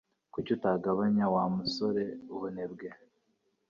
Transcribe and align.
Kuki 0.33 0.49
utagabanya 0.57 1.25
Wa 1.33 1.43
musore 1.55 2.03
ubunebwe? 2.33 2.87